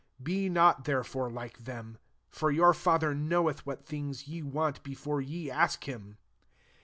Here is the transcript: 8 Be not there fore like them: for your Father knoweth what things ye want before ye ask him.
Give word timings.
8 0.19 0.23
Be 0.23 0.49
not 0.49 0.85
there 0.85 1.03
fore 1.03 1.29
like 1.29 1.59
them: 1.59 1.99
for 2.31 2.49
your 2.49 2.73
Father 2.73 3.13
knoweth 3.13 3.67
what 3.67 3.85
things 3.85 4.27
ye 4.27 4.41
want 4.41 4.81
before 4.81 5.21
ye 5.21 5.51
ask 5.51 5.83
him. 5.83 6.17